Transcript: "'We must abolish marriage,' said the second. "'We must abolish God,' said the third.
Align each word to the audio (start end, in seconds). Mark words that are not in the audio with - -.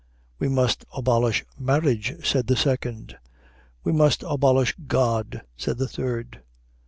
"'We 0.39 0.47
must 0.47 0.83
abolish 0.97 1.45
marriage,' 1.59 2.25
said 2.27 2.47
the 2.47 2.55
second. 2.55 3.19
"'We 3.83 3.91
must 3.91 4.23
abolish 4.27 4.73
God,' 4.87 5.43
said 5.57 5.77
the 5.77 5.87
third. 5.87 6.41